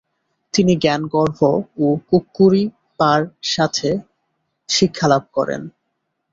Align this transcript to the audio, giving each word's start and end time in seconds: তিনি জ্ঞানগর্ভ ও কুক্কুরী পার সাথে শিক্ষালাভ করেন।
তিনি 0.53 0.73
জ্ঞানগর্ভ 0.75 1.39
ও 1.77 1.87
কুক্কুরী 2.09 2.63
পার 2.99 3.21
সাথে 3.45 3.89
শিক্ষালাভ 4.69 5.23
করেন। 5.33 5.61